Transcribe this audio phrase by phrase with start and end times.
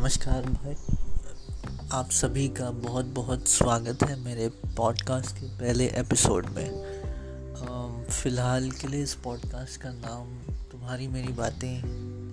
[0.00, 0.74] नमस्कार भाई।
[1.92, 8.88] आप सभी का बहुत बहुत स्वागत है मेरे पॉडकास्ट के पहले एपिसोड में। फ़िलहाल के
[8.88, 11.76] लिए इस पॉडकास्ट का नाम तुम्हारी मेरी बातें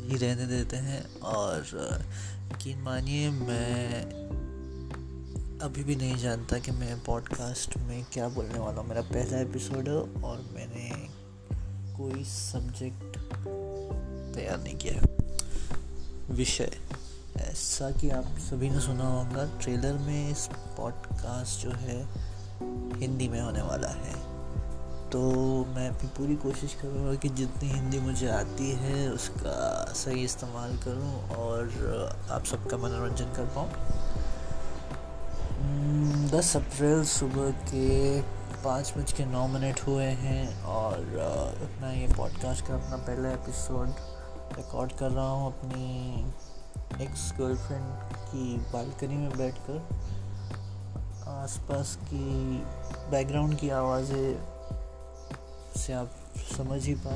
[0.09, 1.66] ही रहने देते हैं और
[2.54, 4.04] यकीन मानिए मैं
[5.59, 9.90] अभी भी नहीं जानता कि मैं पॉडकास्ट में क्या बोलने वाला हूँ। मेरा पहला एपिसोड
[9.90, 11.09] है और मैंने
[11.98, 13.18] कोई सब्जेक्ट
[14.36, 15.16] तैयार नहीं किया है।
[16.31, 16.72] विषय।
[17.41, 22.02] ऐसा कि आप सभी ने सुना होगा, ट्रेलर में इस पॉडकास्ट जो है,
[23.00, 24.16] हिंदी में होने वाला है।
[25.09, 25.20] तो
[25.66, 31.30] मैं अपनी पूरी कोशिश करूँगा कि जितनी हिंदी मुझे आती है, उसका सही इस्तेमाल करूँ
[31.30, 31.70] और
[32.31, 33.70] आप सबका मनोरंजन कर पाऊँ।
[36.30, 38.22] दस अप्रैल सुबह के
[38.64, 41.00] पाँच बज के नौ मिनट हुए हैं और
[41.81, 43.88] मैं ये पॉडकास्ट का अपना पहला एपिसोड
[44.58, 46.26] रिकॉर्ड कर रहा हूँ अपनी
[47.02, 47.83] एक्स गर्लफ्रेंड
[48.25, 49.89] की बालकनी में बैठकर
[51.28, 52.58] आसपास की
[53.11, 54.47] बैकग्राउंड की आवाज़ें
[55.75, 56.11] से आप
[56.58, 57.11] समझ ही पा,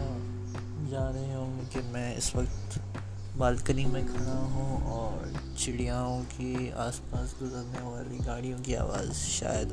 [0.89, 2.81] जा रहे होंगे कि मैं इस वक्त
[3.37, 9.67] बालकनी में खड़ा हूँ और चिड़ियाओं की आसपास गुजरने वाली गाड़ियों की आवाज़ शायद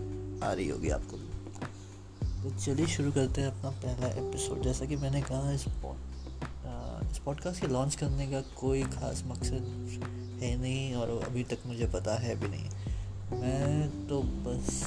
[0.45, 1.17] आ रही होगी आपको।
[2.43, 5.65] तो चलिए शुरू करते हैं अपना पहला एपिसोड जैसा कि मैंने कहा, इस
[7.11, 11.87] इस पॉडकास्ट के लॉन्च करने का कोई ख़ास मकसद है नहीं और अभी तक मुझे
[11.87, 12.71] पता है भी नहीं।
[13.41, 14.83] मैं तो बस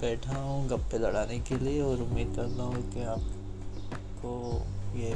[0.00, 4.32] बैठा हूँ गप्पे लड़ाने के लिए और उम्मीद करता हूँ कि आपको
[4.98, 5.14] ये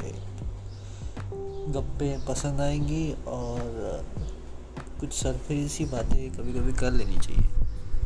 [1.73, 4.05] गप्पे पसंद आएँगी और
[4.99, 7.47] कुछ सरफरी सी बातें कभी कभी कर लेनी चाहिए।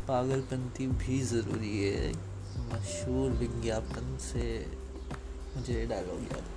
[0.07, 2.11] पागलपंती भी ज़रूरी है।
[2.57, 4.65] मशहूर विज्ञापन से
[5.57, 6.56] मुझे डायलॉग याद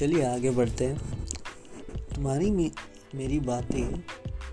[0.00, 1.26] चलिए आगे बढ़ते हैं।
[2.14, 2.70] तुम्हारी मे,
[3.14, 3.94] मेरी बातें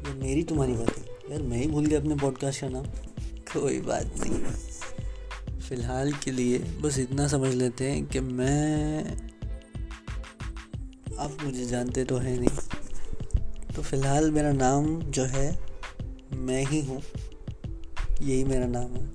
[0.07, 2.85] या मेरी तुम्हारी बातें। यार मैं ही भूल गया अपने पॉडकास्ट का नाम।
[3.53, 4.43] कोई बात नहीं।
[5.59, 9.05] फ़िलहाल के लिए बस इतना समझ लेते हैं कि मैं
[11.19, 12.57] आप मुझे जानते तो है नहीं।
[13.75, 15.59] तो फ़िलहाल मेरा नाम जो है
[16.33, 17.01] मैं ही हूँ।
[18.21, 19.11] यही मेरा नाम है।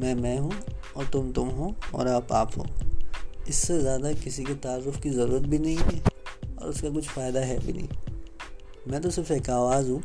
[0.00, 0.52] मैं मैं हूँ
[0.96, 2.87] और तुम तुम हो और आप आप हो।
[3.48, 6.02] इससे ज़्यादा किसी के तारुफ की ज़रूरत भी नहीं है
[6.58, 7.88] और उसका कुछ फ़ायदा है भी नहीं।
[8.88, 10.02] मैं तो सिर्फ़ एक आवाज़ हूँ,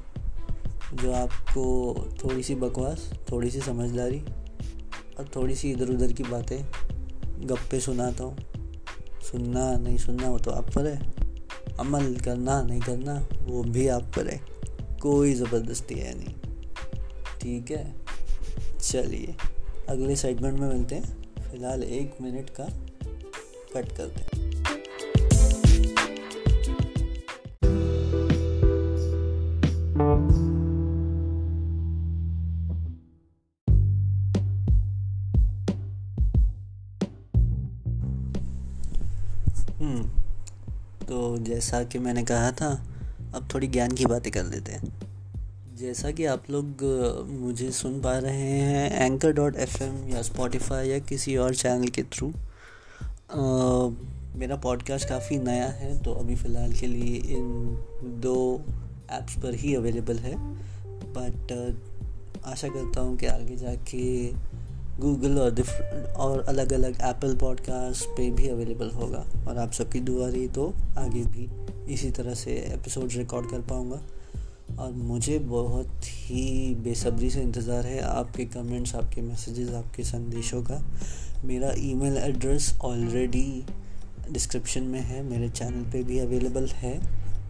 [0.94, 1.94] जो आपको
[2.24, 4.20] थोड़ी सी बकवास थोड़ी सी समझदारी
[5.20, 6.64] और थोड़ी सी इधर उधर की बातें,
[7.48, 8.38] गप्पे सुनाता हूँ।
[9.32, 11.14] सुनना नहीं सुनना वो तो आप पर है।
[11.80, 14.40] अमल करना नहीं करना वो भी आप पर है।
[15.02, 16.34] कोई ज़बरदस्ती है नहीं।
[17.42, 17.96] ठीक है?
[18.82, 19.36] चलिए,
[19.90, 21.22] अगले सेगमेंट में मिलते हैं।
[21.52, 22.64] फ़िलहाल एक मिनट का
[23.76, 24.42] कट कर दें
[41.08, 42.68] तो जैसा कि मैंने कहा था,
[43.36, 44.92] अब थोड़ी ज्ञान की बातें कर लेते हैं।
[45.78, 46.84] जैसा कि आप लोग
[47.30, 52.04] मुझे सुन पा रहे हैं एंकर डॉट एफएम या स्पॉटिफाई या किसी और चैनल के
[52.14, 52.32] थ्रू
[53.36, 58.62] मेरा पॉडकास्ट काफ़ी नया है तो अभी फ़िलहाल के लिए इन दो
[59.12, 60.36] ऐप्स पर ही अवेलेबल है।
[61.16, 61.52] बट
[62.46, 64.04] आशा करता हूँ कि आगे जाके
[65.00, 70.00] गूगल और डिफरेंट और अलग अलग एप्पल पॉडकास्ट पे भी अवेलेबल होगा। और आप सबकी
[70.00, 71.50] दुआ रही तो आगे भी
[71.94, 74.02] इसी तरह से एपिसोड रिकॉर्ड कर पाऊँगा।
[74.80, 80.82] और मुझे बहुत ही बेसब्री से इंतज़ार है आपके कमेंट्स आपके मैसेजेस आपके संदेशों का।
[81.46, 83.66] मेरा ईमेल एड्रेस ऑलरेडी
[84.32, 87.00] डिस्क्रिप्शन में है, मेरे चैनल पे भी अवेलेबल है।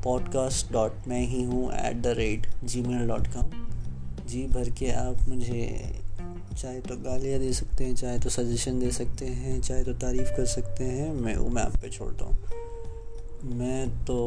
[0.03, 2.47] पॉडकास्ट डॉट मैं ही हूँ at the rate
[2.81, 3.51] Gmail dot com
[4.27, 5.67] जी, भर के आप मुझे
[6.61, 10.35] चाहे तो गालियाँ दे सकते हैं, चाहे तो सजेशन दे सकते हैं, चाहे तो तारीफ़
[10.37, 14.17] कर सकते हैं, मैं वो मैं आप पे छोड़ता हूँ। मैं तो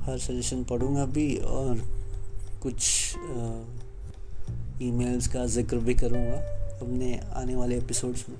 [0.00, 1.82] हर सजेशन पढ़ूँगा भी और
[2.62, 3.16] कुछ
[4.82, 6.36] ईमेल्स का ज़िक्र भी करूँगा
[6.78, 8.36] अपने आने वाले एपिसोड्स में।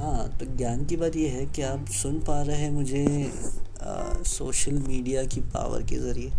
[0.00, 3.04] हाँ तो ज्ञान की बात यह है कि आप सुन पा रहे हैं मुझे
[3.82, 6.30] आ, सोशल मीडिया की पावर के ज़रिए।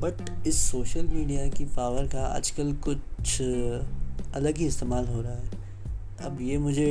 [0.00, 6.26] बट इस सोशल मीडिया की पावर का आजकल कुछ अलग ही इस्तेमाल हो रहा है।
[6.26, 6.86] अब ये मुझे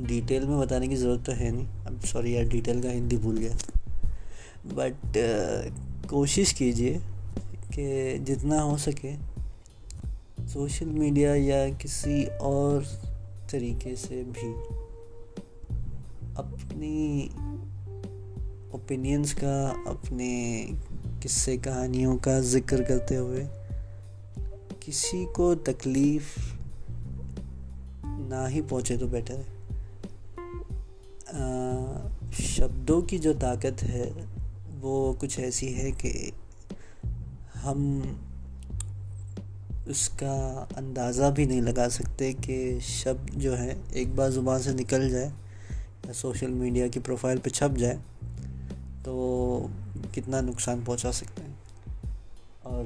[0.00, 3.36] डिटेल में बताने की ज़रूरत तो है नहीं। अब सॉरी यार डिटेल का हिंदी भूल
[3.36, 3.56] गया।
[4.74, 5.16] बट
[6.10, 7.00] कोशिश कीजिए
[7.74, 9.14] कि जितना हो सके
[10.48, 12.84] सोशल मीडिया या किसी और
[13.52, 14.52] तरीके से भी
[16.36, 17.28] अपनी
[18.74, 19.56] ओपिनियंस का,
[19.90, 20.30] अपने
[21.22, 23.46] किस्से कहानियों का ज़िक्र करते हुए
[24.82, 26.38] किसी को तकलीफ़
[28.06, 29.60] ना ही पहुँचे तो बेटर है।
[32.32, 34.10] शब्दों की जो ताकत है,
[34.80, 36.32] वो कुछ ऐसी है कि
[37.54, 38.02] हम
[39.90, 40.34] उसका
[40.76, 45.26] अंदाज़ा भी नहीं लगा सकते कि शब्द जो है, एक बार ज़ुबान से निकल जाए
[46.06, 47.96] या सोशल मीडिया की प्रोफ़ाइल पे छप जाए
[49.04, 49.70] तो
[50.14, 51.56] कितना नुकसान पहुँचा सकते हैं।
[52.64, 52.84] और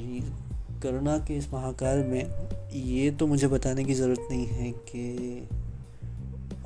[0.82, 2.22] कोरोना के इस महाकाल में
[2.74, 5.48] ये तो मुझे बताने की ज़रूरत नहीं है कि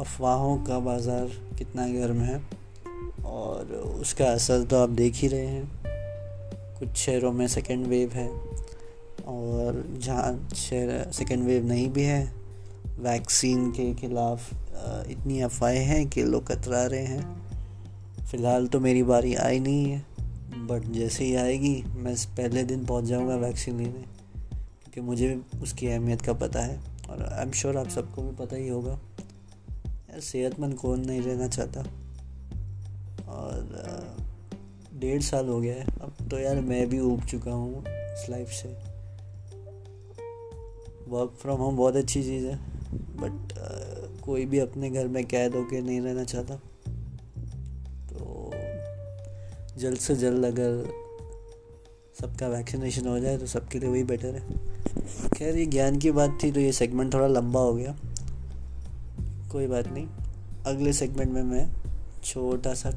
[0.00, 1.26] अफवाहों का बाज़ार
[1.58, 2.40] कितना गर्म है
[3.24, 5.68] और उसका असर तो आप देख ही रहे हैं।
[6.78, 8.28] कुछ शहरों में सेकेंड वेव है।
[9.20, 12.22] और जहाँ सेकेंड वेव नहीं भी है
[12.98, 14.50] वैक्सीन के खिलाफ़
[15.10, 20.66] इतनी अफवाहें हैं कि लोग कतरा रहे हैं। फ़िलहाल तो मेरी बारी आई नहीं है
[20.66, 25.86] बट जैसे ही आएगी, मैं पहले दिन पहुँच जाऊँगा वैक्सीन लेने, क्योंकि मुझे भी उसकी
[25.86, 26.78] अहमियत का पता है
[27.10, 31.48] और आई एम श्योर आप सबको भी पता ही होगा। यार, सेहतमंद कौन नहीं रहना
[31.48, 31.80] चाहता?
[33.28, 34.16] और
[34.94, 38.48] डेढ़ साल हो गया है, अब तो यार मैं भी उग चुका हूँ इस लाइफ
[38.52, 38.68] से।
[41.10, 42.56] वर्क फ्रॉम होम बहुत अच्छी चीज़ है
[42.92, 46.54] बट uh, कोई भी अपने घर में कैद होके नहीं रहना चाहता।
[48.08, 48.50] तो
[49.78, 50.84] जल्द से जल्द अगर
[52.20, 56.38] सबका वैक्सीनेशन हो जाए तो सबके लिए वही बेटर है। खैर ये ज्ञान की बात
[56.42, 57.96] थी तो ये सेगमेंट थोड़ा लंबा हो गया।
[59.52, 60.06] कोई बात नहीं
[60.66, 61.68] अगले सेगमेंट में मैं
[62.24, 62.90] छोटा सा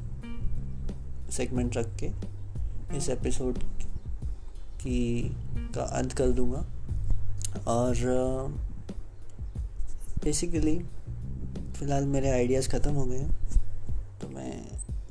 [1.30, 2.10] सेगमेंट रख के
[2.96, 3.58] इस एपिसोड
[4.82, 5.28] की
[5.74, 6.64] का अंत कर दूँगा।
[7.68, 7.94] और
[10.24, 10.76] बेसिकली
[11.78, 13.30] फ़िलहाल मेरे आइडियाज़ ख़त्म हो गए हैं
[14.20, 14.52] तो मैं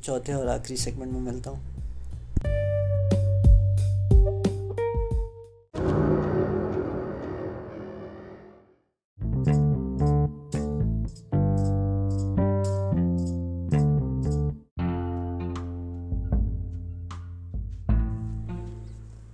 [0.04, 1.73] चौथे और आखिरी सेगमेंट में मिलता हूँ।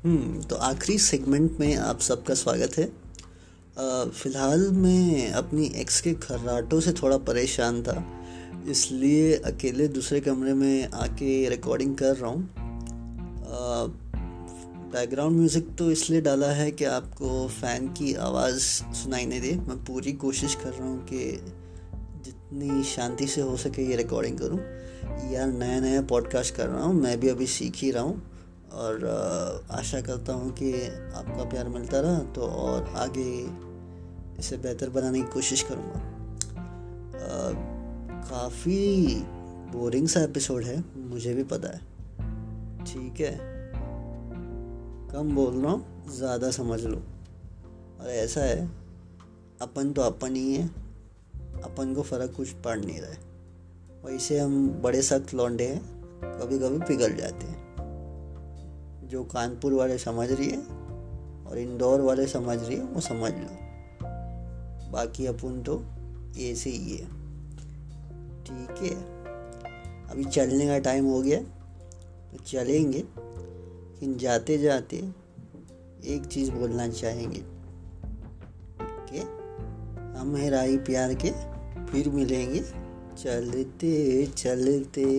[0.10, 2.86] तो आखिरी सेगमेंट में आप सबका स्वागत है।
[4.12, 8.04] फ़िलहाल मैं अपनी एक्स के खर्राटों से थोड़ा परेशान था,
[8.70, 12.42] इसलिए अकेले दूसरे कमरे में आके रिकॉर्डिंग कर रहा हूँ।
[14.94, 18.60] बैकग्राउंड म्यूज़िक तो इसलिए डाला है कि आपको फ़ैन की आवाज़
[18.96, 21.26] सुनाई नहीं दे। मैं पूरी कोशिश कर रहा हूँ कि
[22.26, 24.60] जितनी शांति से हो सके ये रिकॉर्डिंग करूँ।
[25.34, 28.22] यार नया नया पॉडकास्ट कर रहा हूँ, मैं भी अभी सीख ही रहा हूँ।
[28.72, 30.72] और आशा करता हूँ कि
[31.16, 33.30] आपका प्यार मिलता रहा तो और आगे
[34.40, 36.02] इसे बेहतर बनाने की कोशिश करूँगा।
[38.30, 39.16] काफ़ी
[39.72, 41.80] बोरिंग सा एपिसोड है, मुझे भी पता है।
[42.86, 43.38] ठीक है।
[45.12, 46.98] कम बोल रहा हूँ, ज़्यादा समझ लो।
[48.02, 48.70] और ऐसा है,
[49.62, 50.68] अपन तो अपन ही है।
[51.64, 53.18] अपन को फ़र्क कुछ पड़ नहीं रहा है।
[54.06, 55.82] वैसे हम बड़े सख्त लौंडे हैं
[56.40, 57.59] कभी कभी पिघल जाते हैं।
[59.10, 60.62] जो कानपुर वाले समझ रही है
[61.46, 63.70] और इंदौर वाले समझ रही है, वो समझ लो।
[64.92, 65.84] बाकी अपन तो
[66.40, 67.06] ऐसे ही है।
[68.44, 69.20] ठीक है।
[70.10, 71.40] अभी चलने का टाइम हो गया।
[72.32, 75.10] तो चलेंगे, लेकिन जाते जाते
[76.06, 77.42] एक चीज़ बोलना चाहेंगे।
[78.82, 79.20] कि
[80.20, 81.30] हम है राई प्यार के,
[81.86, 82.60] फिर मिलेंगे।
[83.18, 85.10] चलते चलते।